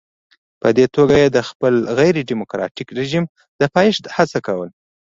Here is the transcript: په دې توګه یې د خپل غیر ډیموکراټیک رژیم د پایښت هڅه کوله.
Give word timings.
په 0.61 0.67
دې 0.77 0.85
توګه 0.95 1.15
یې 1.21 1.27
د 1.31 1.37
خپل 1.49 1.73
غیر 1.97 2.15
ډیموکراټیک 2.29 2.87
رژیم 2.99 3.23
د 3.59 3.61
پایښت 3.75 4.03
هڅه 4.15 4.37
کوله. 4.47 4.73